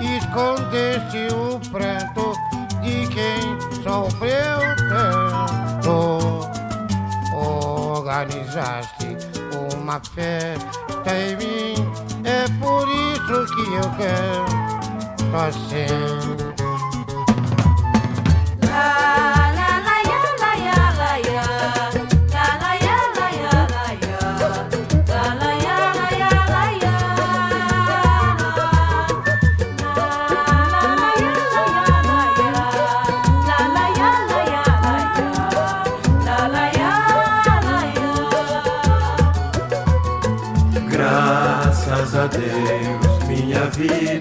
escondeste 0.00 1.28
o 1.34 1.60
pranto 1.70 2.32
de 2.82 3.06
quem 3.08 3.58
sofreu 3.82 4.58
tanto. 4.88 6.48
Organizaste 7.34 9.16
uma 9.80 10.00
festa 10.14 11.14
em 11.14 11.36
mim, 11.36 11.74
é 12.24 12.48
por 12.60 12.88
isso 12.88 13.46
que 13.54 13.74
eu 13.74 13.88
canto 13.98 15.36
assim. 15.36 16.34
Graças 18.60 19.33
be 43.88 44.13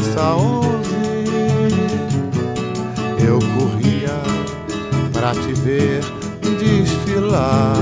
Praça 0.00 0.34
Onze. 0.34 0.88
Eu 3.18 3.38
corria 3.38 4.16
pra 5.12 5.32
te 5.32 5.52
ver 5.60 6.00
desfilar. 6.58 7.76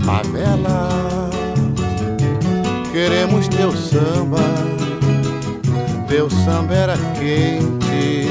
Favela, 0.00 1.30
queremos 2.90 3.46
teu 3.46 3.70
samba. 3.70 4.40
Teu 6.08 6.28
samba 6.28 6.74
era 6.74 6.96
quente, 7.14 8.26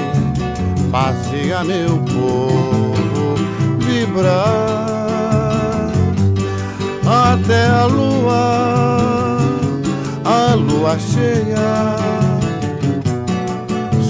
fazia 0.91 1.63
meu 1.63 1.97
povo 1.99 3.35
vibrar 3.79 4.89
até 7.05 7.67
a 7.67 7.85
lua, 7.85 8.98
lua 10.89 10.97
cheia, 10.97 11.95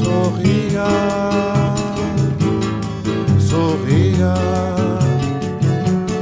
sorria, 0.02 0.88
sorria. 3.38 4.34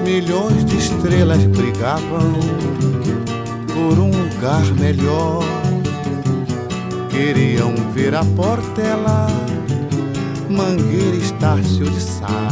Milhões 0.03 0.65
de 0.65 0.77
estrelas 0.77 1.43
brigavam 1.45 2.33
por 3.67 3.99
um 3.99 4.09
lugar 4.09 4.65
melhor. 4.79 5.43
Queriam 7.09 7.75
ver 7.93 8.15
a 8.15 8.25
Portela, 8.25 9.27
Mangueira, 10.49 11.17
Estácio 11.17 11.85
de 11.85 12.01
Sá 12.01 12.49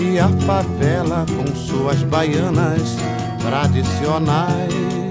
e 0.00 0.18
a 0.18 0.28
favela 0.46 1.26
com 1.36 1.54
suas 1.54 2.02
baianas 2.02 2.96
tradicionais 3.40 5.05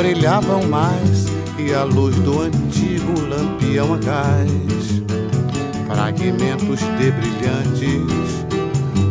brilhavam 0.00 0.62
mais 0.62 1.26
que 1.54 1.74
a 1.74 1.84
luz 1.84 2.16
do 2.20 2.40
antigo 2.40 3.20
lampião 3.28 3.92
a 3.92 3.98
gás. 3.98 5.02
Fragmentos 5.86 6.80
de 6.80 7.10
brilhantes, 7.10 8.46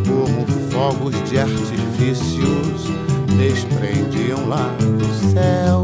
como 0.07 0.47
fogos 0.71 1.13
de 1.29 1.37
artifícios, 1.37 2.87
desprendiam 3.37 4.47
lá 4.47 4.73
do 4.79 5.31
céu. 5.31 5.83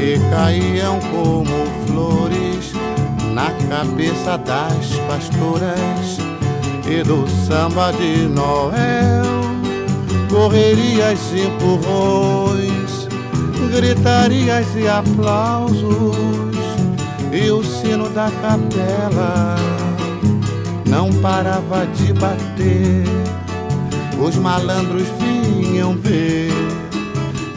E 0.00 0.18
caíam 0.30 0.98
como 1.10 1.66
flores 1.86 2.72
na 3.34 3.50
cabeça 3.68 4.38
das 4.38 4.96
pastoras 5.06 6.18
e 6.88 7.02
do 7.02 7.28
samba 7.46 7.92
de 7.92 8.26
Noel. 8.28 9.47
Correrias 10.28 11.20
e 11.32 11.46
empurrões, 11.46 13.08
gritarias 13.70 14.66
e 14.76 14.86
aplausos, 14.86 16.16
e 17.32 17.50
o 17.50 17.64
sino 17.64 18.08
da 18.10 18.30
capela 18.42 19.56
não 20.86 21.10
parava 21.20 21.86
de 21.86 22.12
bater. 22.12 23.04
Os 24.20 24.36
malandros 24.36 25.06
vinham 25.18 25.96
ver 25.96 26.50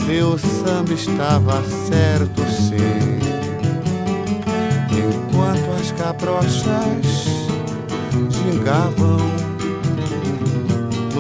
se 0.06 0.22
o 0.22 0.38
samba 0.38 0.94
estava 0.94 1.64
certo 1.88 2.42
sim 2.52 3.20
enquanto 4.92 5.72
as 5.80 5.92
cabrochas 5.92 7.26
gingavam 8.30 9.51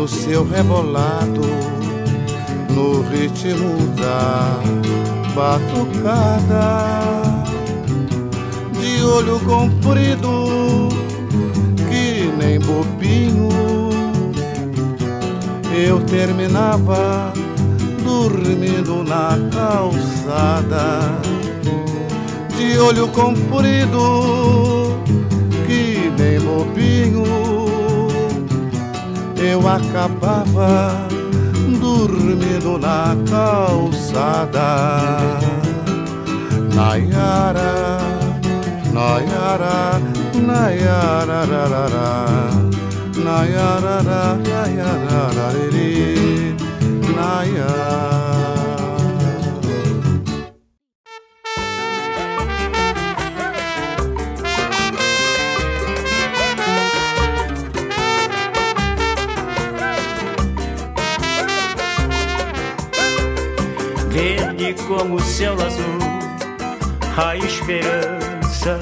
no 0.02 0.08
seu 0.08 0.44
rebolado, 0.44 1.42
no 2.72 3.04
ritmo 3.04 3.78
da 3.96 4.60
batucada, 5.36 7.12
de 8.80 9.04
olho 9.04 9.40
comprido, 9.42 10.90
que 11.88 12.34
nem 12.36 12.60
bobinho, 12.60 13.50
eu 15.72 16.00
terminava 16.06 17.32
dormindo 18.04 19.04
na 19.04 19.38
calçada, 19.54 21.12
de 22.58 22.80
olho 22.80 23.08
comprido, 23.10 24.98
que 25.68 26.12
nem 26.18 26.40
bobinho 26.40 27.51
eu 29.42 29.68
acabava 29.68 31.08
dormindo 31.80 32.78
na 32.78 33.16
calçada. 33.30 34.60
Nayara, 36.76 37.98
Nayara, 38.94 40.00
Nayara, 40.36 41.46
Nayara, 43.16 44.04
Nayara, 44.44 45.52
Nayara. 47.16 48.31
Verde 48.31 48.31
como 65.02 65.16
o 65.16 65.22
céu 65.22 65.54
azul, 65.54 65.98
a 67.18 67.36
esperança. 67.36 68.80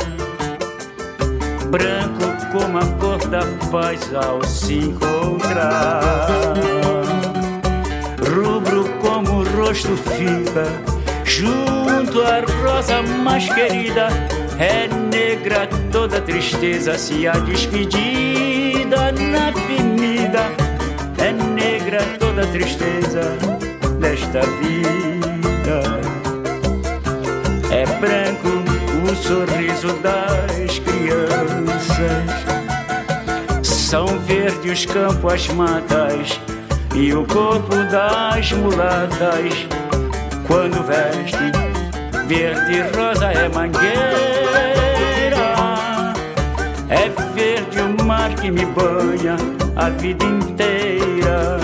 Branco 1.71 2.27
como 2.51 2.77
a 2.77 2.85
cor 2.99 3.25
da 3.29 3.39
paz 3.71 4.01
ao 4.13 4.43
se 4.43 4.79
encontrar. 4.79 6.27
Rubro 8.35 8.83
como 9.01 9.39
o 9.39 9.43
rosto 9.55 9.95
fica, 9.95 10.65
junto 11.23 12.21
à 12.21 12.41
rosa 12.63 13.01
mais 13.01 13.47
querida. 13.53 14.09
É 14.59 14.89
negra 14.89 15.69
toda 15.89 16.19
tristeza, 16.19 16.97
se 16.97 17.29
a 17.29 17.31
despedida 17.31 19.13
na 19.13 19.47
avenida. 19.47 20.51
É 21.17 21.31
negra 21.31 21.99
toda 22.19 22.45
tristeza 22.47 23.37
desta 24.01 24.41
vida. 24.59 25.98
O 29.11 29.15
sorriso 29.15 29.93
das 30.01 30.79
crianças. 30.79 32.29
São 33.63 34.05
verdes 34.19 34.71
os 34.71 34.85
campos, 34.85 35.33
as 35.33 35.47
matas 35.49 36.39
e 36.95 37.13
o 37.13 37.25
corpo 37.25 37.75
das 37.91 38.51
mulatas. 38.51 39.67
Quando 40.45 40.83
veste 40.85 41.51
verde 42.27 42.77
e 42.77 42.81
rosa 42.95 43.31
é 43.31 43.49
mangueira. 43.49 43.99
É 46.89 47.09
verde 47.33 47.79
o 47.79 48.05
mar 48.05 48.33
que 48.35 48.51
me 48.51 48.65
banha 48.65 49.35
a 49.75 49.89
vida 49.89 50.25
inteira 50.25 51.59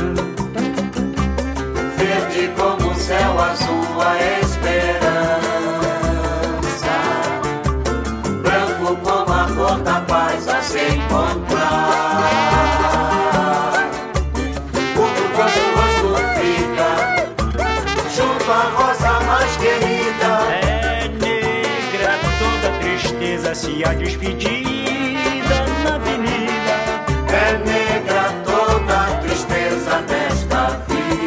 verde 1.97 2.51
como 2.57 2.91
o 2.91 2.95
céu 2.95 3.39
azul 3.39 4.01
a 4.01 4.15
esperança, 4.41 5.04
se 23.75 23.83
a 23.83 23.93
despedida 23.93 25.65
na 25.83 25.95
avenida. 25.95 26.75
É 27.27 27.57
negra 27.65 28.23
toda 28.45 28.93
a 29.01 29.17
tristeza 29.17 30.01
desta 30.03 30.79
vida. 30.87 31.25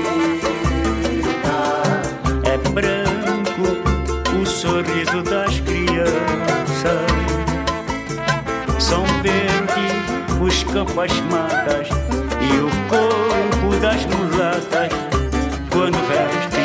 É 2.44 2.56
branco 2.70 3.68
o 4.40 4.46
sorriso 4.46 5.22
das 5.22 5.60
crianças. 5.60 7.08
São 8.78 9.04
verdes 9.22 9.92
os 10.40 10.64
campos, 10.72 10.98
as 10.98 11.20
matas 11.30 11.88
e 12.40 12.58
o 12.60 12.70
corpo 12.88 13.76
das 13.80 14.06
mulatas. 14.06 14.92
Quando 15.70 15.98
veste 16.08 16.62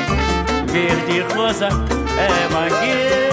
verde 0.72 1.18
e 1.18 1.22
rosa 1.34 1.68
é 2.18 2.48
mangueira. 2.54 3.33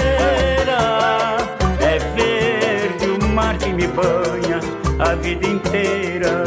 Banha 3.91 4.61
a 4.99 5.15
vida 5.17 5.47
inteira. 5.47 6.45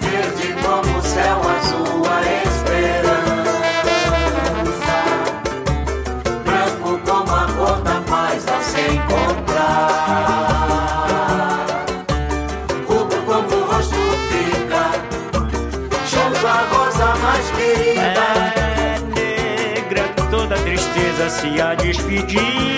Verde 0.00 0.54
como 0.62 0.98
o 0.98 1.02
céu 1.02 1.40
azul 1.56 2.02
a 2.08 2.22
esperança. 2.48 3.84
Branco 6.44 6.90
como 7.04 7.32
a 7.34 7.46
cor 7.56 7.78
da 7.82 8.00
paz 8.02 8.46
a 8.48 8.60
se 8.62 8.80
encontrar 8.80 9.94
Rubro 12.86 13.22
como 13.22 13.56
o 13.56 13.64
rosto 13.66 13.96
fica. 14.30 14.84
Junto 16.06 16.46
à 16.46 16.48
rosa 16.70 17.08
mais 17.16 17.50
querida. 17.50 18.24
É 18.66 18.98
negra 19.14 20.04
toda 20.30 20.56
tristeza 20.56 21.28
se 21.28 21.60
a 21.60 21.74
despedida 21.74 22.73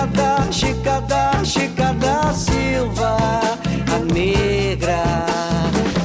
Chicada, 0.00 0.48
chicada, 0.50 1.44
Chica 1.44 1.92
da, 1.92 2.32
Silva, 2.32 3.18
a 3.92 3.98
negra. 4.14 5.02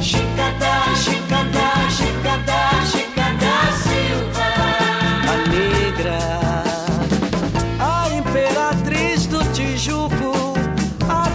Chicada, 0.01 0.93
chicada, 1.01 1.87
chicada, 1.95 2.59
chicada 2.91 3.39
da 3.39 3.71
Silva, 3.85 4.49
a 5.31 5.35
negra. 5.47 6.19
A 7.79 8.09
imperatriz 8.13 9.27
do 9.27 9.39
Tijuco, 9.53 10.55
a 11.07 11.29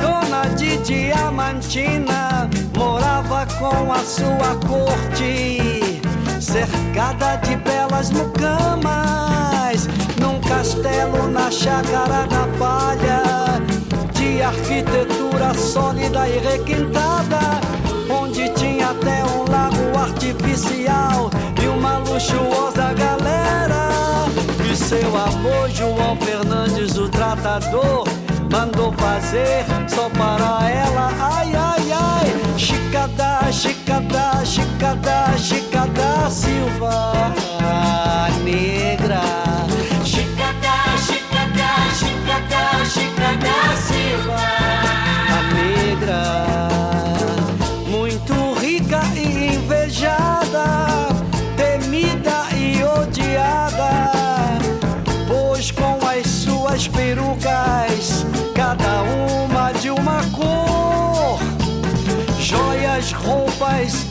dona 0.00 0.42
de 0.54 0.76
Diamantina, 0.76 2.48
morava 2.76 3.44
com 3.58 3.92
a 3.92 4.04
sua 4.04 4.54
corte 4.68 6.00
cercada 6.40 7.36
de 7.36 7.56
belas 7.56 8.10
mucamas, 8.10 9.88
num 10.20 10.40
castelo 10.40 11.28
na 11.28 11.50
chácara 11.50 12.26
da 12.26 12.46
palha, 12.58 13.60
de 14.12 14.42
arquitetura 14.42 15.54
sólida 15.54 16.28
e 16.28 16.38
requintada, 16.38 17.60
onde 18.10 18.48
tinha 18.50 18.90
até 18.90 19.24
um 19.24 19.50
lago 19.50 19.98
artificial 19.98 21.30
e 21.62 21.66
uma 21.66 21.98
luxuosa 21.98 22.92
galera. 22.94 23.88
E 24.70 24.76
seu 24.76 25.16
avô 25.16 25.68
João 25.68 26.16
Fernandes, 26.16 26.96
o 26.96 27.08
tratador, 27.08 28.06
mandou 28.50 28.92
fazer 28.92 29.64
para 30.10 30.70
ela. 30.70 31.12
Ai, 31.20 31.54
ai, 31.54 31.92
ai, 31.92 32.54
chicada, 32.56 33.50
chicada, 33.50 34.42
chicada, 34.44 35.34
chicada 35.38 36.30
Silva 36.30 37.32
Negra. 38.44 39.20
Chicada, 40.04 40.74
chicada, 41.06 41.70
chicada, 41.98 42.84
chicada 42.92 43.76
Silva 43.86 44.67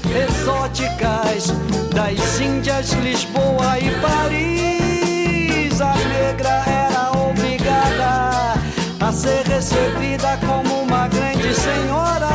exóticas 0.05 1.53
das 1.93 2.39
Índias, 2.39 2.91
Lisboa 2.93 3.79
e 3.79 3.89
Paris, 4.01 5.81
a 5.81 5.95
negra 5.95 6.63
era 6.65 7.11
obrigada 7.11 8.53
a 8.99 9.11
ser 9.11 9.45
recebida 9.45 10.37
como 10.45 10.83
uma 10.83 11.07
grande 11.07 11.53
senhora 11.53 12.26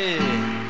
い。 0.00 0.69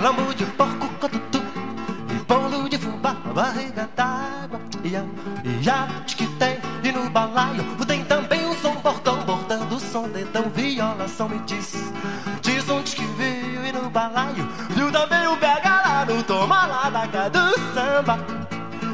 Lambu 0.00 0.34
de 0.34 0.44
porco, 0.44 0.88
cotutu 1.00 1.42
E 2.10 2.14
bolo 2.26 2.68
de 2.68 2.78
fubá, 2.78 3.14
barriga 3.34 3.88
d'água 3.96 4.60
Ia, 4.84 5.04
ia, 5.44 5.88
que 6.06 6.26
tem, 6.38 6.58
e 6.82 6.92
no 6.92 7.10
balaio 7.10 7.64
Tem 7.86 8.04
também 8.04 8.46
o 8.46 8.54
som 8.56 8.74
bordão, 8.76 9.24
bordando 9.24 9.74
o 9.74 9.80
som 9.80 10.08
Dedão, 10.08 10.44
violação, 10.54 11.28
me 11.28 11.38
diz 11.40 11.92
Diz 12.42 12.68
onde 12.68 12.94
que 12.94 13.04
veio 13.04 13.66
e 13.66 13.72
no 13.72 13.90
balaio 13.90 14.48
Viu 14.70 14.90
também 14.90 15.26
o 15.26 15.36
pega 15.36 15.80
lá 15.82 16.04
no 16.04 16.22
toma 16.22 16.66
lá 16.66 16.90
da 16.90 17.28
do 17.28 17.58
samba 17.74 18.18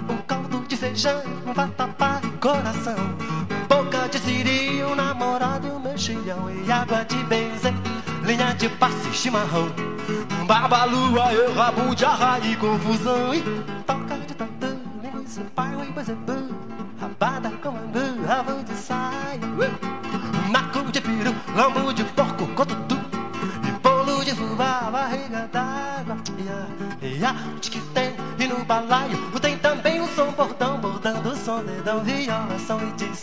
um 0.08 0.16
caldo 0.26 0.64
de 0.68 0.76
feijão, 0.76 1.22
um 1.46 1.52
vatapá 1.52 2.20
e 2.22 2.30
coração. 2.38 2.96
Boca 3.68 4.08
de 4.08 4.18
siri, 4.18 4.84
um 4.84 4.94
namorado 4.94 5.66
e 5.66 5.70
um 5.70 5.78
mexilhão. 5.78 6.50
E 6.50 6.70
água 6.70 7.04
de 7.04 7.16
benzen, 7.24 7.74
linha 8.24 8.54
de 8.54 8.68
passe, 8.68 9.12
chimarrão. 9.12 9.83
Babalua, 10.46 11.32
eu 11.32 11.54
rabo 11.54 11.94
de 11.94 12.04
arra 12.04 12.38
e 12.40 12.54
confusão. 12.56 13.34
E 13.34 13.40
toca 13.86 14.16
de 14.18 14.34
tantã, 14.34 14.76
linguiça, 15.02 15.42
pai, 15.54 15.74
oi, 15.74 15.90
bazebu. 15.92 16.54
Rabada 17.00 17.50
com 17.62 17.70
angu, 17.70 18.26
rabo 18.26 18.62
de 18.62 18.74
saia. 18.74 19.40
Naco 20.50 20.92
de 20.92 21.00
peru, 21.00 21.34
lambu 21.56 21.94
de 21.94 22.04
porco, 22.04 22.46
cotutu. 22.48 22.96
E 23.66 23.70
bolo 23.82 24.22
de 24.22 24.34
fubá, 24.34 24.90
barriga 24.92 25.48
d'água. 25.50 26.16
Ia, 26.38 27.08
ia, 27.08 27.34
que 27.62 27.80
tem, 27.94 28.14
e 28.38 28.46
no 28.46 28.64
balaio 28.66 29.16
tem 29.40 29.56
também 29.58 30.00
um 30.00 30.08
som 30.08 30.30
bordão, 30.32 30.78
bordando 30.78 31.30
o 31.30 31.36
som, 31.36 31.62
dedão, 31.64 32.00
violação 32.00 32.80
e 32.80 32.92
diz. 32.92 33.22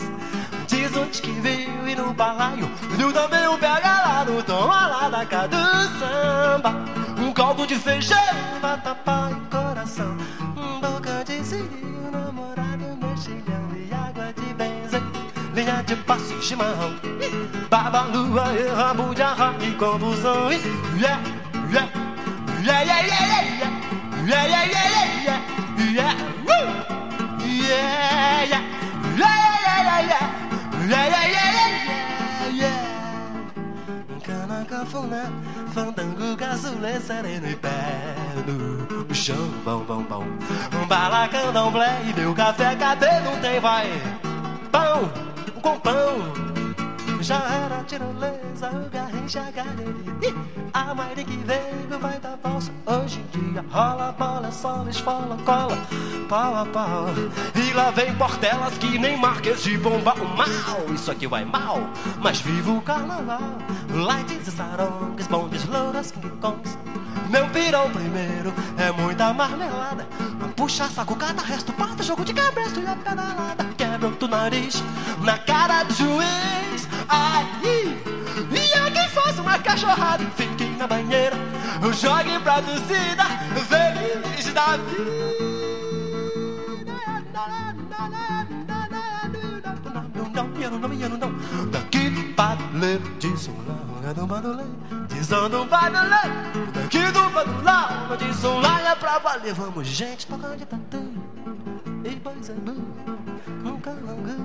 Diz 0.68 0.96
onde 0.96 1.20
que 1.20 1.30
veio 1.40 1.88
e 1.88 1.94
no 1.94 2.12
balaio 2.12 2.70
viu 2.96 3.12
também 3.12 3.46
um 3.48 3.58
pega 3.58 4.02
lá 4.02 4.24
no 4.24 4.42
tom 4.42 4.66
lá 4.66 5.08
da 5.08 5.26
cá 5.26 5.46
do 5.46 5.56
samba. 5.98 6.74
Um 7.18 7.32
caldo 7.32 7.66
de 7.66 7.76
feijão, 7.76 8.16
vatapá 8.60 9.30
e 9.30 9.54
coração. 9.54 10.16
Um 10.56 10.80
boca 10.80 11.24
de 11.24 11.44
siri, 11.44 11.68
um 12.06 12.10
namorado, 12.10 12.84
um 12.84 13.08
mexilhão 13.08 13.68
e 13.76 13.92
água 13.92 14.32
de 14.32 14.54
benzen. 14.54 15.02
Linha 15.54 15.82
de 15.82 15.96
passe, 15.96 16.34
chimarrão. 16.42 16.94
Babalua 17.70 18.52
e 18.54 18.68
rabo 18.68 19.14
de 19.14 19.22
arra 19.22 19.54
e 19.60 19.70
confusão. 19.72 20.52
E 20.52 20.56
yeah, 21.00 21.20
yeah, 21.70 21.88
yeah, 22.64 22.82
yeah, 22.82 23.06
yeah, 23.06 23.42
yeah. 23.60 23.82
Yeah! 24.24 24.38
Yeah, 24.38 24.46
yeah, 24.46 24.64
yeah, 24.64 24.86
yeah, 25.24 25.40
yeah, 25.88 25.98
yeah, 25.98 26.14
yeah, 27.52 28.44
yeah, 28.44 28.62
yeah, 29.18 29.42
yeah, 29.82 30.08
yeah. 30.08 30.41
Yeah, 30.92 31.08
yeah, 31.08 31.26
yeah, 31.26 31.50
yeah, 31.56 32.60
yeah. 32.60 32.78
Canaca, 34.20 34.84
fulé, 34.84 35.24
fandango, 35.72 36.36
casulé, 36.36 37.00
sereno 37.00 37.48
e 37.48 37.56
pé 37.56 38.12
no 38.46 39.14
chão, 39.14 39.48
bom, 39.64 39.78
bom, 39.84 40.02
bom. 40.02 40.26
Um 40.78 40.86
balacandão, 40.86 41.72
blé, 41.72 42.02
e 42.06 42.12
deu 42.12 42.34
café, 42.34 42.76
cadê? 42.76 43.20
Não 43.20 43.40
tem, 43.40 43.58
vai. 43.58 43.88
Pão, 44.70 45.10
com 45.62 45.80
pão. 45.80 46.51
Já 47.22 47.36
era 47.36 47.84
tirolesa, 47.84 48.68
o 48.70 48.90
garrincha 48.90 49.44
galheria. 49.52 50.34
A 50.74 50.92
Maria 50.92 51.24
que 51.24 51.36
veio 51.36 52.00
vai 52.00 52.18
dar 52.18 52.36
valsa 52.42 52.72
hoje 52.84 53.20
em 53.20 53.52
dia. 53.52 53.64
Rola, 53.70 54.12
bola, 54.18 54.50
sola, 54.50 54.90
esfola, 54.90 55.38
cola, 55.44 55.78
pau 56.28 56.56
a 56.56 56.66
pau. 56.66 57.06
E 57.54 57.72
lá 57.74 57.92
vem 57.92 58.12
portelas 58.16 58.76
que 58.76 58.98
nem 58.98 59.16
marques 59.16 59.62
de 59.62 59.78
bomba. 59.78 60.14
O 60.14 60.36
mal, 60.36 60.92
isso 60.92 61.12
aqui 61.12 61.28
vai 61.28 61.44
mal. 61.44 61.78
Mas 62.20 62.40
viva 62.40 62.72
o 62.72 62.82
carnaval. 62.82 63.56
Lights 63.94 64.48
e 64.48 64.50
sarongs, 64.50 65.28
bondes, 65.28 65.64
louras, 65.66 66.10
king 66.10 66.28
kongs. 66.40 66.76
Meu 67.30 67.48
pirão 67.50 67.88
primeiro 67.90 68.52
é 68.76 68.90
muita 68.90 69.32
marmelada. 69.32 70.08
Puxa 70.56 70.88
saco, 70.88 71.14
cata, 71.14 71.40
resto, 71.42 71.72
pata, 71.72 72.02
jogo 72.02 72.24
de 72.24 72.34
cabresto 72.34 72.80
e 72.80 72.86
a 72.86 72.96
pedalada. 72.96 73.64
Quebra 73.76 74.08
o 74.08 74.28
nariz 74.28 74.82
na 75.22 75.38
cara 75.38 75.84
do 75.84 75.94
juiz. 75.94 76.88
Ai, 77.14 77.46
e 77.62 78.72
é 78.72 78.90
quem 78.90 79.08
faz 79.10 79.38
uma 79.38 79.58
cachorrada. 79.58 80.24
Fique 80.34 80.64
na 80.78 80.86
banheira, 80.86 81.36
jogue 82.00 82.38
pra 82.42 82.62
torcida, 82.62 83.24
feliz 83.68 84.52
da 84.52 84.76
vida. 84.78 85.42
Daqui 91.70 92.08
do 92.10 92.34
paduleiro, 92.34 93.02
diz 93.18 93.48
um 93.48 93.54
lá, 93.68 94.10
é 94.10 94.14
do 94.14 94.26
paduleiro, 94.26 94.70
diz 95.08 95.32
um 95.32 95.48
do 95.50 95.66
paduleiro. 95.66 96.72
Daqui 96.72 97.04
do 97.12 97.30
paduleiro, 97.30 98.16
diz 98.18 98.44
um 98.44 98.60
lá, 98.60 98.80
é 98.80 98.94
pra 98.94 99.18
valer. 99.18 99.52
Vamos, 99.54 99.86
gente, 99.86 100.26
tocando 100.26 100.64
tatu. 100.64 101.12
E 102.04 102.16
pois 102.16 102.48
é, 102.48 102.54
nunca 103.62 103.90
longa. 103.90 104.36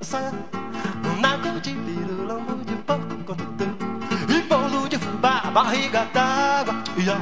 Saia, 0.00 0.32
de 1.60 1.74
piru, 1.74 2.26
lombo 2.26 2.64
de 2.64 2.74
porco, 2.82 3.16
com 3.24 3.34
tutu. 3.34 3.64
E 4.28 4.42
bolo 4.42 4.88
de 4.88 4.98
fubá, 4.98 5.50
barriga 5.52 6.06
d'água. 6.12 6.74
Ia, 6.96 7.18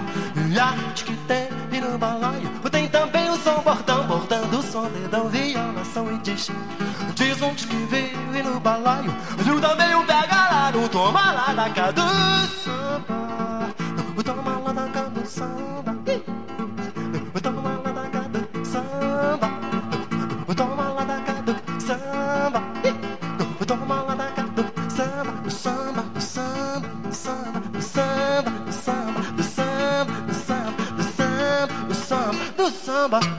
ia, 0.51 0.93
tiquite, 0.95 1.49
e 1.73 1.81
no 1.81 1.99
balaio. 1.99 2.49
Tem 2.71 2.89
também 2.89 3.31
o 3.31 3.37
som 3.37 3.61
bordão, 3.61 4.07
bordando 4.07 4.59
o 4.59 4.63
som, 4.63 4.89
dedão, 4.89 5.29
violação 5.29 6.13
e 6.13 6.19
diz. 6.19 6.51
Diz 7.15 7.41
um 7.41 7.55
que 7.55 7.77
veio 7.87 8.37
e 8.37 8.43
no 8.43 8.59
balaio. 8.59 9.15
Viu 9.39 9.61
também 9.61 9.95
o 9.95 10.05
pega 10.05 10.35
lá, 10.35 10.73
no 10.73 10.89
toma 10.89 11.33
lá 11.33 11.53
da. 11.53 11.69
O 14.17 14.23
toma 14.23 14.59
lá 14.59 14.73
da 14.73 14.89
cá 14.89 15.84
samba. 33.05 33.34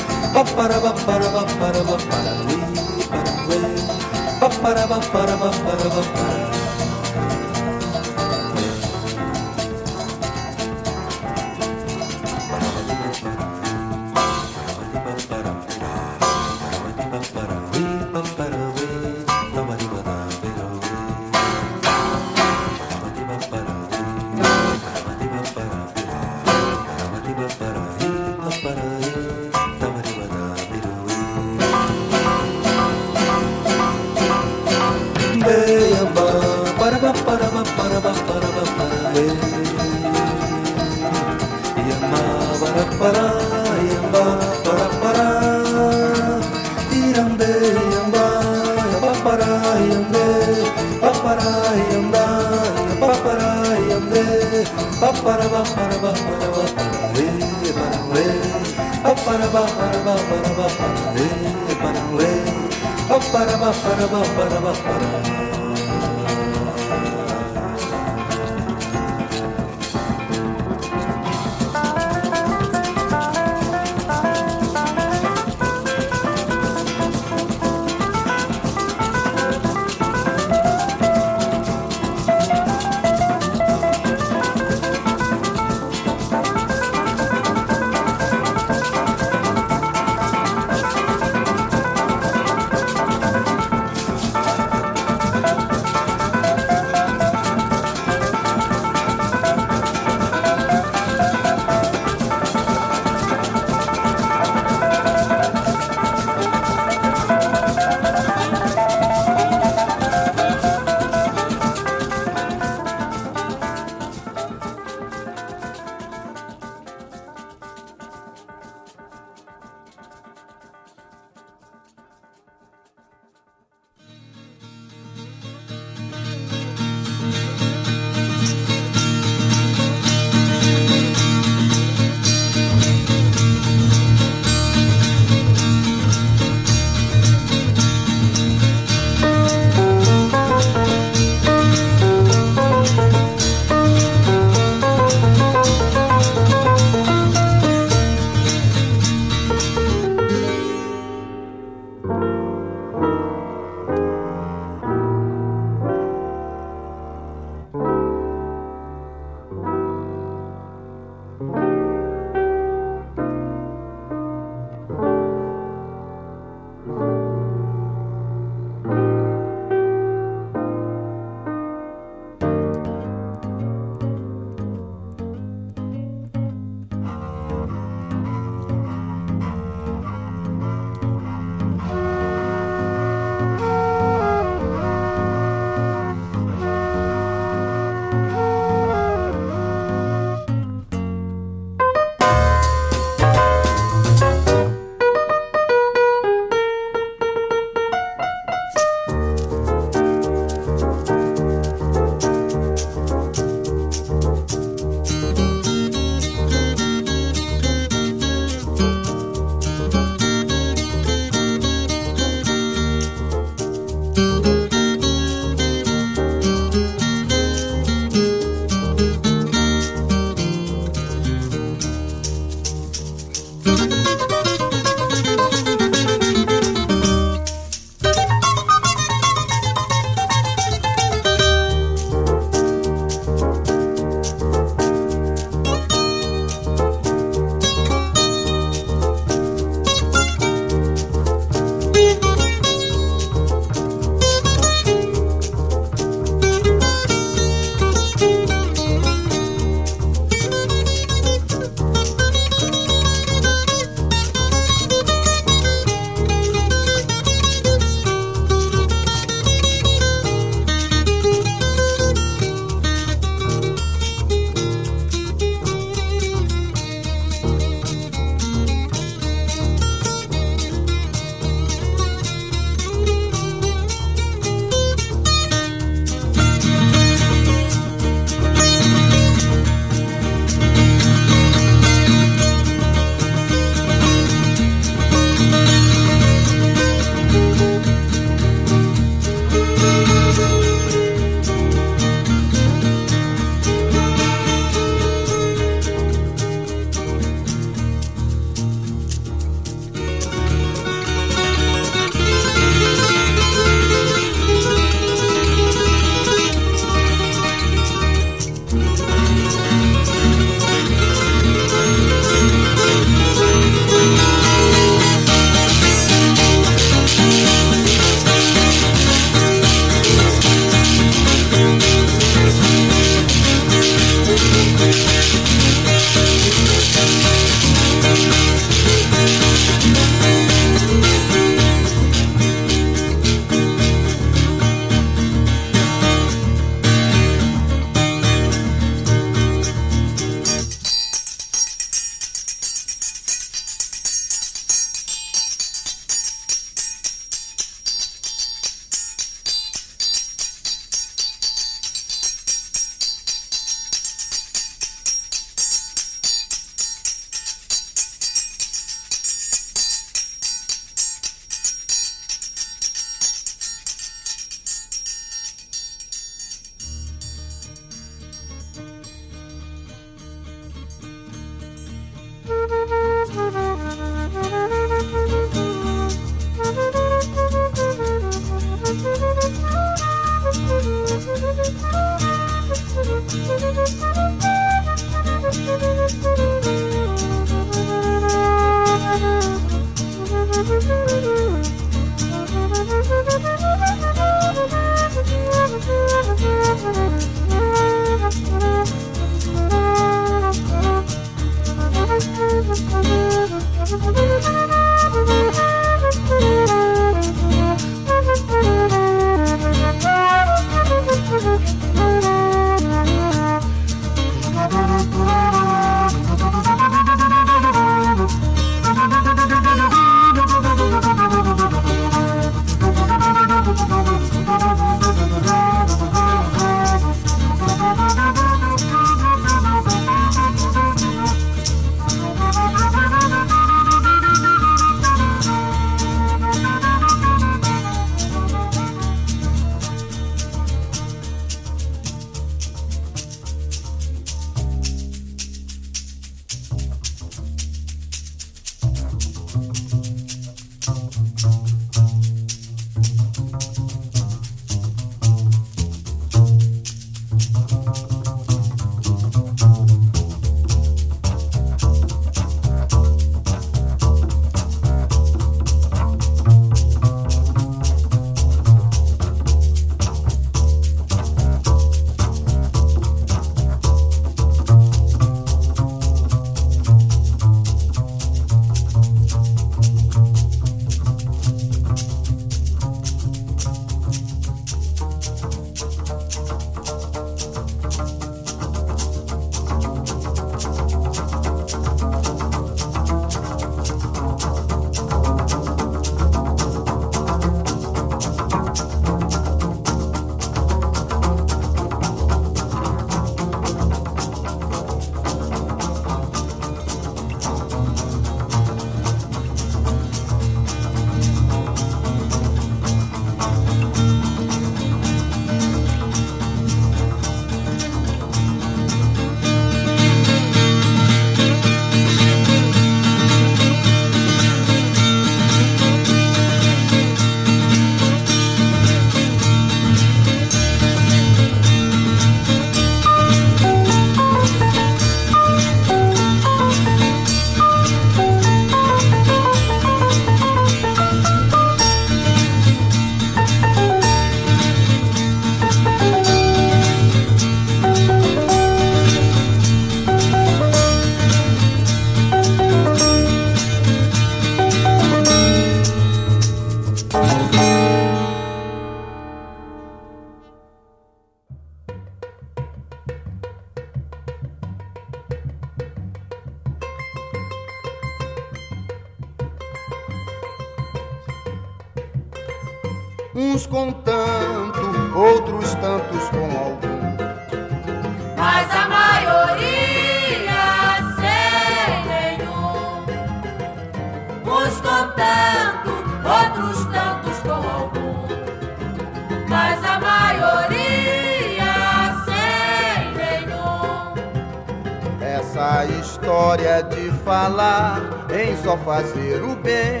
Essa 595.54 595.84
história 596.00 596.82
de 596.82 597.12
falar 597.24 598.00
em 598.28 598.56
só 598.56 598.76
fazer 598.78 599.40
o 599.40 599.54
bem 599.54 600.00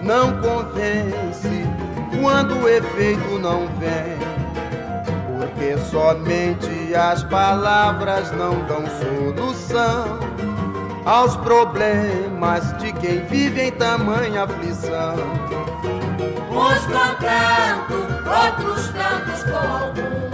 não 0.00 0.32
convence 0.40 1.66
quando 2.22 2.62
o 2.62 2.66
efeito 2.66 3.38
não 3.38 3.68
vem. 3.76 4.16
Porque 5.36 5.76
somente 5.90 6.94
as 6.94 7.22
palavras 7.24 8.32
não 8.32 8.64
dão 8.64 8.82
solução 8.98 10.20
aos 11.04 11.36
problemas 11.36 12.78
de 12.78 12.94
quem 12.94 13.26
vive 13.26 13.60
em 13.60 13.72
tamanha 13.72 14.44
aflição. 14.44 15.16
Uns 16.50 16.86
com 17.88 18.30
outros 18.30 18.88
tantos 18.88 19.42
com 19.44 19.58
algum. 19.58 20.26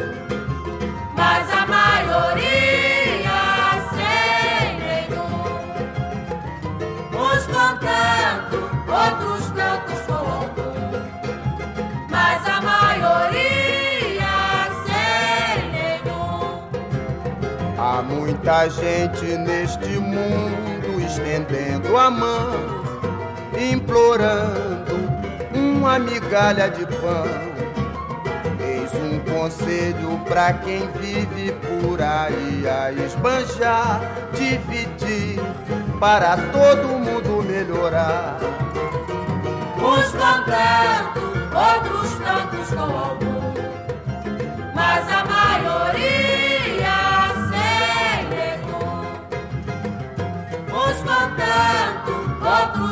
Mas 1.17 1.51
a 1.51 1.62
muita 18.43 18.69
gente 18.71 19.25
neste 19.39 19.89
mundo 20.01 21.01
estendendo 21.01 21.97
a 21.97 22.11
mão, 22.11 22.51
implorando 23.57 24.97
uma 25.55 25.97
migalha 26.01 26.69
de 26.69 26.85
pão. 26.85 27.25
Eis 28.61 28.93
um 28.95 29.21
conselho 29.21 30.19
pra 30.27 30.55
quem 30.55 30.89
vive 30.99 31.53
por 31.53 32.03
aí 32.03 32.65
a 32.67 32.91
esbanjar, 32.91 34.01
dividir 34.33 35.41
para 36.01 36.37
todo 36.37 36.89
mundo 36.89 37.45
melhorar. 37.45 38.39
Uns 39.77 40.11
com 40.11 40.43
tanto, 40.51 41.21
outros 41.57 42.11
tantos 42.19 42.69
com 42.75 42.83
algum. 42.83 43.53
Mas 44.75 45.09
a 45.13 45.25
maioria 45.25 46.32
tanto, 51.37 52.13
outros 52.45 52.92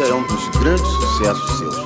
É 0.00 0.14
um 0.14 0.22
dos 0.22 0.48
grandes 0.60 0.86
sucessos 0.86 1.58
seus. 1.58 1.76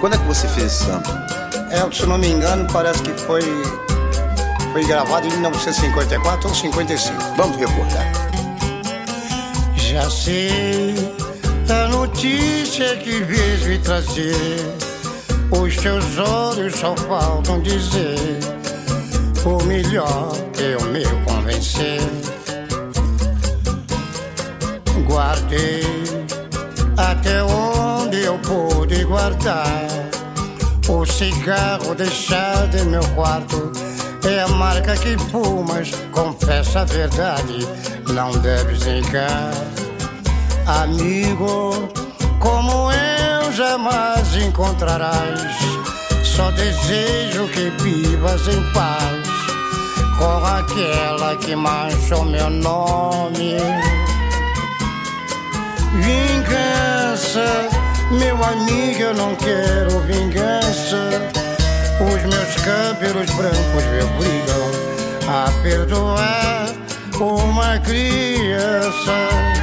Quando 0.00 0.14
é 0.14 0.18
que 0.18 0.24
você 0.24 0.48
fez 0.48 0.66
esse 0.68 0.84
samba? 0.84 1.26
É, 1.70 1.94
se 1.94 2.06
não 2.06 2.16
me 2.16 2.28
engano, 2.28 2.66
parece 2.72 3.02
que 3.02 3.12
foi, 3.12 3.42
foi 4.72 4.84
gravado 4.86 5.26
em 5.26 5.30
1954 5.32 6.48
ou 6.48 6.54
55. 6.54 7.14
Vamos 7.36 7.58
recordar. 7.58 8.10
Já 9.76 10.08
sei 10.08 10.94
a 11.68 11.88
notícia 11.88 12.96
que 12.96 13.20
vejo 13.22 13.72
e 13.72 13.78
trazer. 13.78 14.34
Os 15.50 15.76
teus 15.76 16.18
olhos 16.18 16.74
só 16.74 16.96
faltam 16.96 17.60
dizer 17.60 18.38
o 19.44 19.62
melhor 19.64 20.32
que 20.54 20.62
eu 20.62 20.80
me 20.86 21.04
convencer. 21.24 22.00
Guardei 25.06 25.97
onde 27.42 28.22
eu 28.22 28.38
pude 28.38 29.04
guardar. 29.04 29.86
O 30.88 31.04
cigarro 31.04 31.94
deixado 31.94 32.76
em 32.76 32.86
meu 32.86 33.06
quarto 33.14 33.70
é 34.26 34.40
a 34.40 34.48
marca 34.48 34.96
que 34.96 35.16
fumas. 35.30 35.90
Confessa 36.12 36.80
a 36.80 36.84
verdade, 36.84 37.66
não 38.12 38.30
deves 38.32 38.84
negar. 38.84 39.52
Amigo, 40.66 41.88
como 42.40 42.90
eu 42.92 43.52
jamais 43.52 44.36
encontrarás. 44.36 45.40
Só 46.24 46.50
desejo 46.52 47.48
que 47.48 47.70
vivas 47.82 48.46
em 48.48 48.62
paz 48.72 49.28
com 50.18 50.44
aquela 50.44 51.36
que 51.36 51.54
manchou 51.54 52.24
meu 52.24 52.50
nome. 52.50 53.56
Meu 58.10 58.42
amigo, 58.42 59.00
eu 59.00 59.14
não 59.14 59.34
quero 59.36 60.00
vingança. 60.00 61.10
Os 62.00 62.22
meus 62.22 62.54
cabelos 62.64 63.30
brancos 63.32 63.84
me 63.84 64.02
obrigam 64.02 64.70
a 65.28 65.50
perdoar 65.62 66.68
uma 67.20 67.78
criança. 67.80 69.57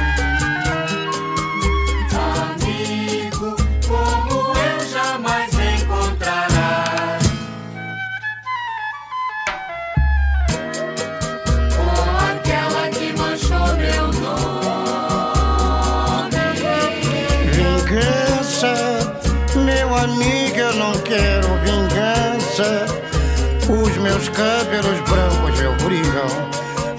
Meus 24.26 24.28
cabelos 24.30 25.00
brancos 25.08 25.60
me 25.60 25.66
obrigam 25.66 26.26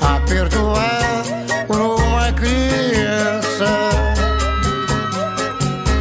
a 0.01 0.19
perdoar 0.27 1.23
uma 1.67 2.31
criança. 2.31 3.65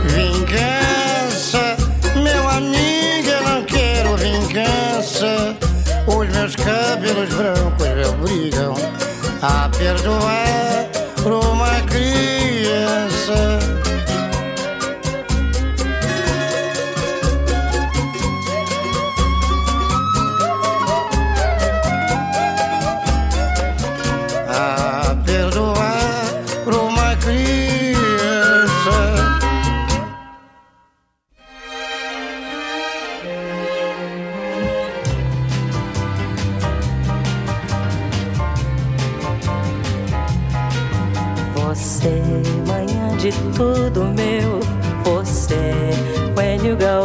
Vingança, 0.04 1.76
meu 2.22 2.48
amigo, 2.48 3.28
eu 3.28 3.42
não 3.42 3.64
quero 3.64 4.16
vingança. 4.16 5.56
Os 6.06 6.28
meus 6.28 6.54
cabelos 6.56 7.28
brancos 7.34 7.88
me 7.88 8.04
obrigam 8.04 8.74
a 9.42 9.68
perdoar 9.76 10.45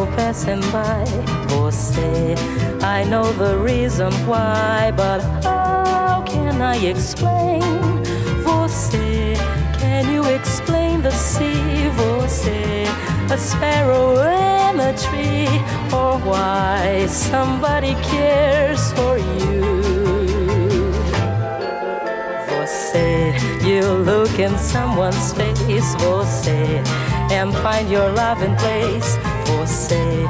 passing 0.08 0.62
by. 0.72 1.04
Você, 1.48 2.36
I 2.84 3.04
know 3.04 3.32
the 3.34 3.58
reason 3.58 4.12
why, 4.26 4.92
but 4.96 5.22
how 5.44 6.24
can 6.26 6.62
I 6.62 6.78
explain? 6.78 7.62
Você, 8.44 9.36
can 9.80 10.12
you 10.14 10.24
explain 10.26 11.02
the 11.02 11.12
sea? 11.12 11.90
Você, 11.98 12.86
a 13.32 13.38
sparrow 13.38 14.16
in 14.22 14.80
a 14.80 14.94
tree, 14.94 15.48
or 15.94 16.18
why 16.20 17.06
somebody 17.08 17.96
cares 18.12 18.92
for 18.94 19.18
you? 19.18 19.82
Você, 22.48 23.34
you 23.64 23.86
look 24.06 24.40
in 24.40 24.58
someone's 24.58 25.34
face, 25.34 25.96
você, 25.96 26.82
and 27.32 27.54
find 27.58 27.90
your 27.90 28.10
love 28.12 28.42
in 28.44 28.56
você, 29.62 30.28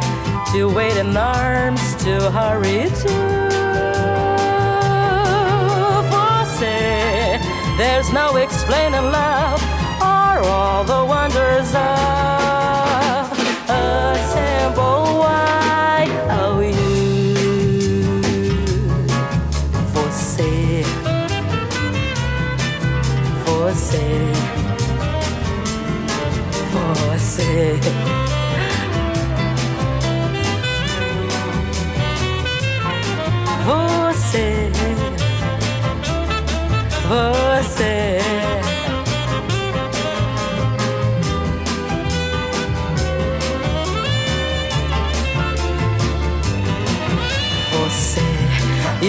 to 0.51 0.67
wait 0.67 0.97
in 0.97 1.15
arms, 1.15 1.95
to 2.03 2.29
hurry 2.31 2.89
to. 2.89 3.07
Você, 6.11 7.39
there's 7.77 8.11
no 8.11 8.35
explaining 8.35 9.09
love, 9.09 9.63
or 10.01 10.43
all 10.49 10.83
the 10.83 11.05
wonders 11.05 11.73
of 11.73 13.31
a 13.69 14.17
simple 14.33 15.19
why. 15.21 16.09
Oh, 16.29 16.59
you, 16.59 18.21
você 19.93 20.83
você, 23.45 24.01
você. 26.73 28.20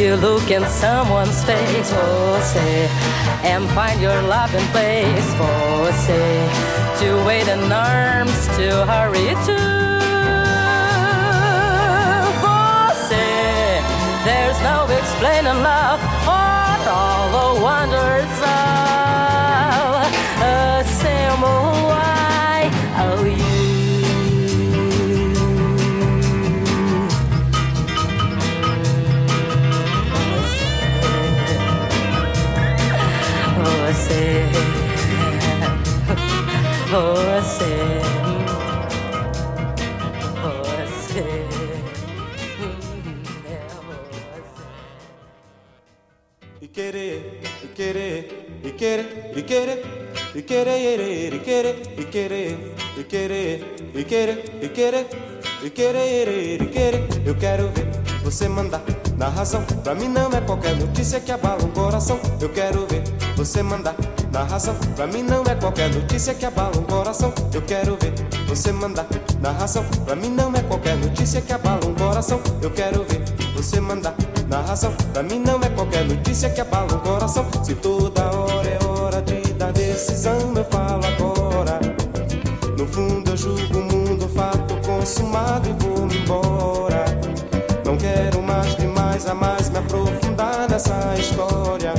You 0.03 0.17
look 0.17 0.51
in 0.51 0.67
someone's 0.67 1.45
face, 1.45 1.93
você, 1.93 2.89
and 3.45 3.69
find 3.71 4.01
your 4.01 4.21
love 4.23 4.53
in 4.53 4.67
place, 4.73 5.29
você, 5.39 6.49
to 6.99 7.25
wait 7.25 7.47
in 7.47 7.71
arms, 7.71 8.49
to 8.57 8.85
hurry 8.85 9.29
to. 9.47 9.59
Você, 12.43 13.81
there's 14.25 14.59
no 14.63 14.87
explaining 14.99 15.63
love 15.63 16.01
or 16.27 16.89
all 16.89 17.55
the 17.55 17.63
wonders 17.63 18.41
of 18.43 18.72
e 46.95 47.69
querer, 47.75 48.47
e 48.63 48.71
querer, 48.71 49.33
e 49.35 49.43
querer, 49.43 49.83
e 50.35 50.43
querer, 50.43 51.33
e 52.99 53.03
querer, 53.05 53.65
e 56.63 56.67
querer. 56.67 57.09
Eu 57.25 57.35
quero 57.35 57.69
ver 57.69 57.87
você 58.23 58.49
mandar 58.49 58.83
na 59.17 59.29
razão. 59.29 59.65
Pra 59.83 59.95
mim 59.95 60.09
não 60.09 60.31
é 60.33 60.41
qualquer 60.41 60.77
notícia 60.77 61.21
que 61.21 61.33
abala 61.33 61.65
um 61.65 61.71
coração. 61.71 62.21
Eu 62.41 62.51
quero 62.51 62.87
ver 62.87 63.03
você 63.37 63.63
mandar 63.63 63.95
na 64.31 64.43
razão. 64.43 64.75
Pra 64.95 65.07
mim 65.07 65.23
não 65.23 65.43
é 65.45 65.55
qualquer 65.55 65.89
notícia 65.95 66.35
que 66.35 66.45
abala 66.45 66.79
um 66.79 66.85
coração. 66.85 67.33
Eu 67.55 67.63
quero 67.63 67.97
ver 67.97 68.13
você 68.47 68.71
mandar 68.71 69.07
na 69.41 69.53
razão. 69.53 69.85
Pra 70.05 70.15
mim 70.15 70.29
não 70.29 70.53
é 70.55 70.63
qualquer 70.63 70.97
notícia 70.97 71.41
que 71.41 71.53
abala 71.53 71.87
um 71.87 71.95
coração. 71.95 72.41
Eu 72.61 72.71
quero 72.71 73.05
ver 73.05 73.42
você 73.63 73.81
mandar 73.81 74.15
na 74.49 74.61
razão. 74.61 74.93
Pra 75.13 75.23
mim 75.23 75.39
não 75.39 75.61
é 75.61 75.69
qualquer 75.69 76.05
notícia 76.05 76.51
que 76.51 76.61
abala 76.61 76.95
um 76.95 76.99
coração. 76.99 77.47
Se 77.63 77.75
toda 77.77 78.25
hora 78.33 78.69
é 78.69 78.85
hora 78.85 79.23
de 79.23 79.41
dar 79.53 79.73
decisão, 79.73 80.53
eu 80.57 80.65
falo 80.65 81.03
agora. 81.07 81.79
No 82.77 82.87
fundo 82.87 83.31
eu 83.31 83.37
julgo 83.37 83.79
o 83.79 83.83
mundo, 83.83 84.29
fato 84.29 84.75
consumado 84.85 85.69
e 85.69 85.85
vou-me 85.85 86.17
embora. 86.17 87.05
Não 87.85 87.97
quero 87.97 88.43
mais 88.43 88.75
demais 88.77 89.27
a 89.27 89.35
mais 89.35 89.71
me 89.71 89.79
aprofundar 89.79 90.69
nessa 90.69 91.15
história. 91.17 91.95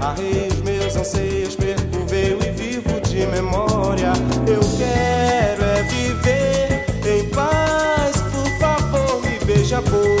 Arrei 0.00 0.48
os 0.48 0.60
meus 0.62 0.96
anseios, 0.96 1.54
perco 1.54 1.98
o 1.98 2.06
véu 2.06 2.38
e 2.40 2.50
vivo 2.50 3.00
de 3.02 3.26
memória. 3.26 4.12
Eu 4.46 4.60
quero 4.78 5.64
é 5.64 5.82
viver 5.82 6.86
em 7.06 7.28
paz, 7.28 8.16
por 8.32 8.58
favor, 8.58 9.20
me 9.20 9.38
beija 9.44 9.78
a. 9.78 10.11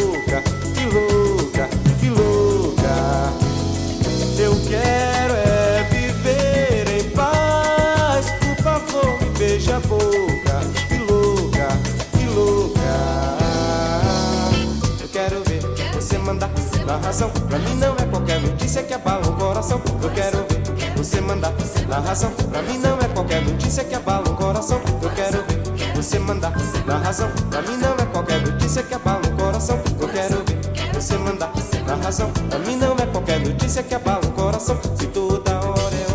razão. 17.12 17.28
Pra 17.28 17.58
mim 17.58 17.74
não 17.74 17.94
é 17.94 18.06
qualquer 18.06 18.40
notícia 18.40 18.82
que 18.82 18.94
abala 18.94 19.28
o 19.28 19.32
coração. 19.34 19.80
Eu 20.02 20.10
quero 20.10 20.46
ver 20.74 20.96
você 20.96 21.20
mandar 21.20 21.52
na 21.86 21.98
razão. 21.98 22.30
Pra 22.50 22.62
mim 22.62 22.78
não 22.78 22.98
é 22.98 23.08
qualquer 23.08 23.42
notícia 23.42 23.84
que 23.84 23.94
abala 23.94 24.26
o 24.30 24.34
coração. 24.34 24.80
Eu 25.02 25.10
quero 25.10 25.44
ver 25.46 25.92
você 25.94 26.18
mandar 26.18 26.54
na 26.86 26.96
razão. 26.96 27.28
Pra 27.50 27.60
mim 27.60 27.76
não 27.76 27.92
é 27.92 28.06
qualquer 28.06 28.40
notícia 28.40 28.82
que 28.82 28.94
abala 28.94 29.20
o 29.26 29.36
coração. 29.36 29.78
Eu 30.00 30.08
quero 30.08 30.42
ver 30.42 30.94
você 30.94 31.18
mandar 31.18 31.52
na 31.86 31.94
razão. 31.96 32.30
Pra 32.48 32.58
mim 32.60 32.76
não 32.76 32.92
é 32.94 33.06
qualquer 33.06 33.40
notícia 33.40 33.82
que 33.82 33.94
abala 33.94 34.24
o 34.24 34.32
coração. 34.32 34.80
Se 34.98 35.06
toda 35.08 35.60
hora 35.60 35.94
é 36.08 36.11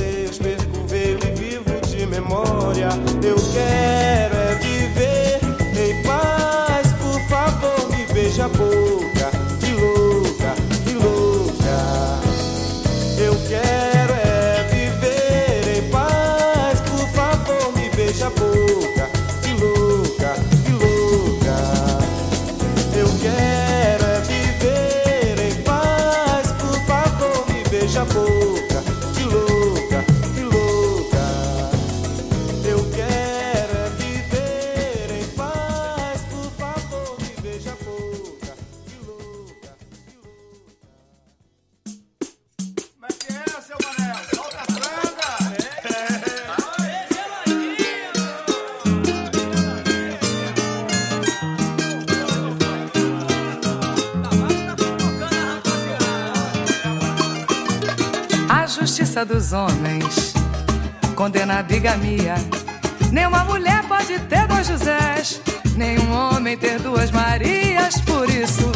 meus 0.00 0.53
justiça 59.14 59.24
dos 59.24 59.52
homens 59.52 60.34
condena 61.14 61.60
a 61.60 61.62
bigamia. 61.62 62.34
Nenhuma 63.12 63.44
mulher 63.44 63.84
pode 63.86 64.18
ter 64.18 64.46
dois 64.48 64.66
Josés, 64.66 65.40
nenhum 65.76 66.10
homem 66.12 66.56
ter 66.56 66.80
duas 66.80 67.12
Marias. 67.12 68.00
Por 68.00 68.28
isso, 68.28 68.72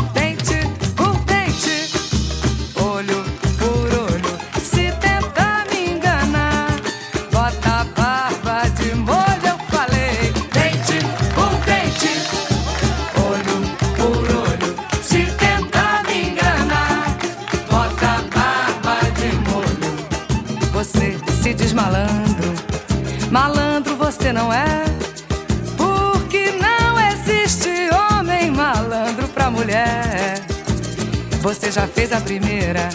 primeira, 32.20 32.88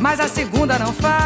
mas 0.00 0.20
a 0.20 0.28
segunda 0.28 0.78
não 0.78 0.92
faz. 0.92 1.17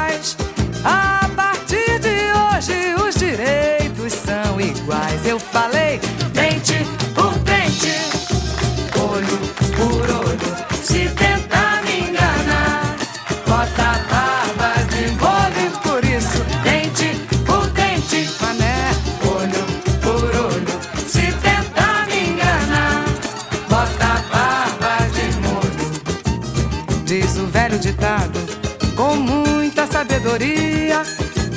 velho 27.72 27.78
ditado 27.78 28.38
com 28.96 29.16
muita 29.16 29.86
sabedoria. 29.86 31.02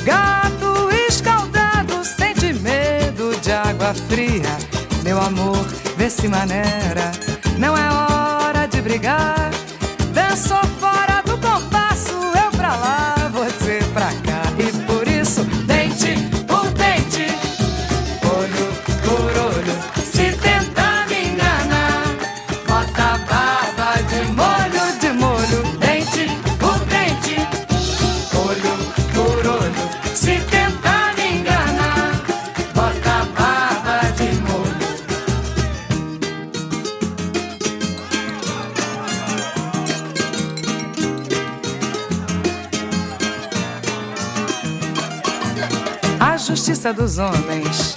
Gato 0.03 0.89
escaldado 1.07 2.03
sente 2.05 2.53
medo 2.53 3.35
de 3.41 3.51
água 3.51 3.93
fria. 3.93 4.57
Meu 5.03 5.19
amor, 5.19 5.65
vê 5.97 6.09
se 6.09 6.27
maneira, 6.27 7.11
não 7.57 7.77
é 7.77 7.89
hora 7.89 8.67
de 8.67 8.81
brigar. 8.81 9.51
Dançou 10.13 10.61
dos 47.05 47.19
homens 47.19 47.93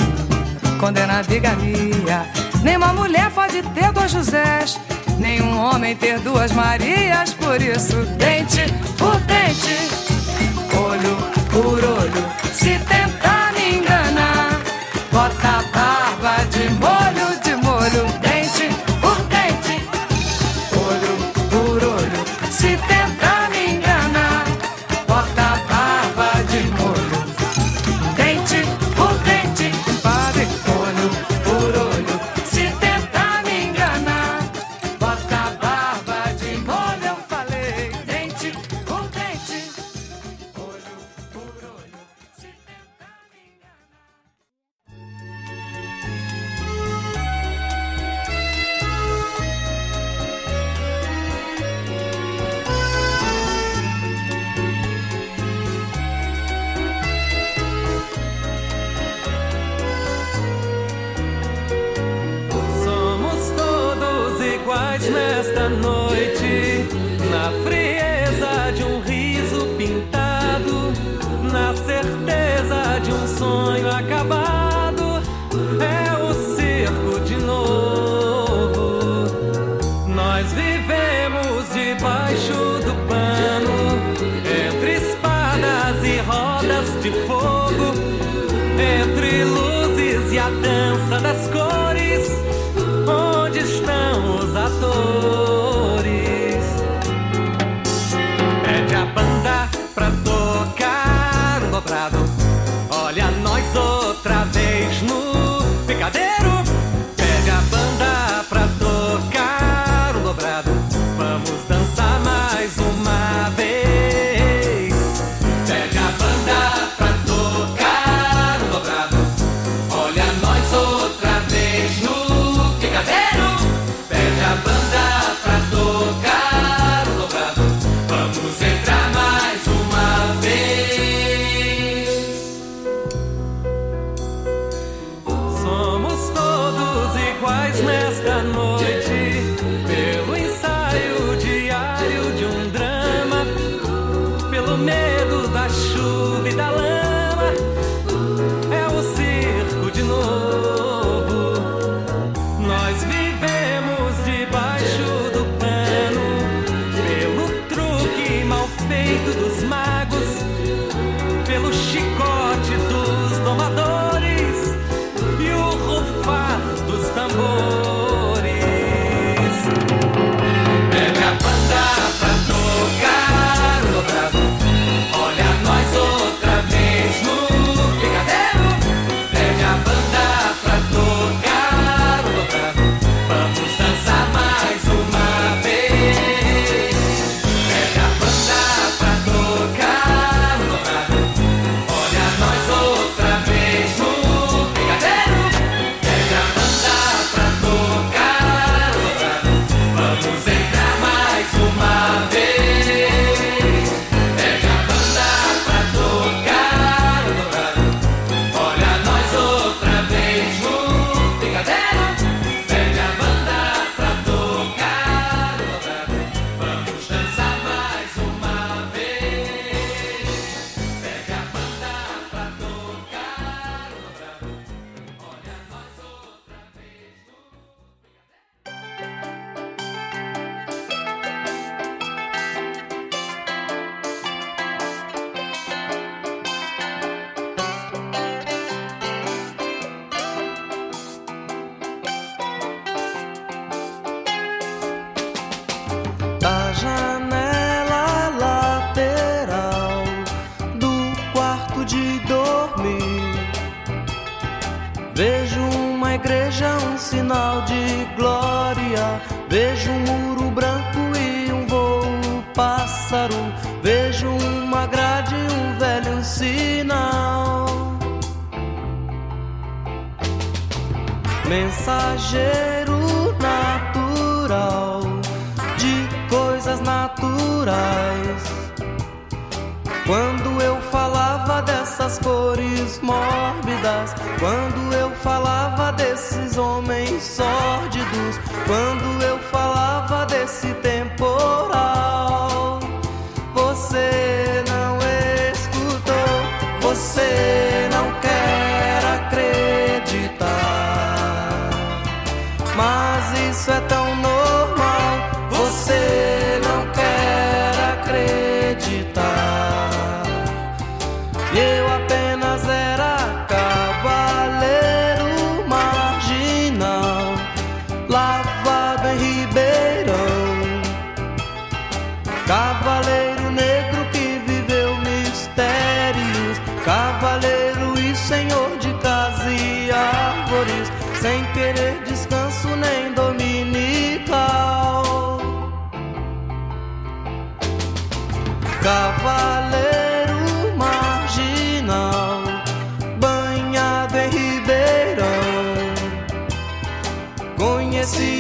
condena 0.78 1.20
a 1.20 1.22
bigamia. 1.22 2.26
Nenhuma 2.62 2.92
mulher 2.92 3.30
pode 3.30 3.62
ter 3.62 3.90
dois 3.90 4.10
Josés, 4.10 4.78
nenhum 5.18 5.58
homem 5.58 5.96
ter 5.96 6.18
duas 6.20 6.52
Marias. 6.52 7.32
Por 7.32 7.58
isso, 7.62 7.96
dente 8.18 8.66
por 8.98 9.18
dente. 9.20 9.97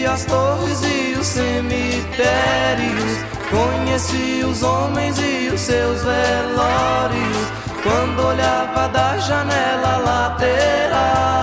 as 0.08 0.24
torres 0.24 0.80
e 0.82 1.14
os 1.18 1.26
cemitérios. 1.26 3.18
Conheci 3.50 4.42
os 4.44 4.62
homens 4.62 5.18
e 5.18 5.50
os 5.52 5.60
seus 5.60 6.02
velórios. 6.02 7.36
Quando 7.82 8.26
olhava 8.26 8.88
da 8.88 9.18
janela 9.18 9.98
lateral 9.98 11.42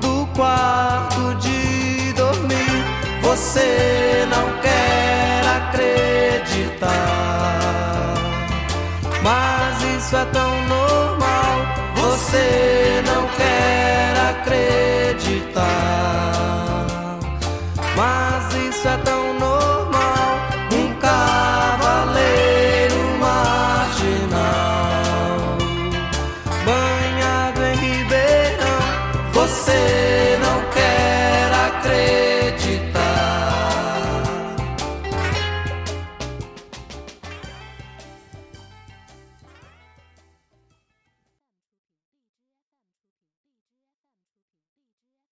do 0.00 0.26
quarto 0.34 1.34
de 1.36 2.12
dormir, 2.12 2.84
você 3.22 4.26
não 4.30 4.52
quer 4.60 5.46
acreditar. 5.58 6.90
Mas 9.22 9.82
isso 9.96 10.14
é 10.16 10.24
tão 10.26 10.66
normal, 10.66 11.56
você 11.96 13.02
não 13.06 13.26
quer 13.36 14.18
acreditar. 14.30 16.31
सदौ 18.82 19.31